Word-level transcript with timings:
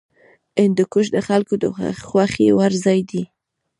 هندوکش 0.61 1.05
د 1.15 1.17
خلکو 1.27 1.53
د 1.63 1.65
خوښې 2.07 2.47
وړ 2.57 2.71
ځای 2.85 2.99
دی. 3.09 3.23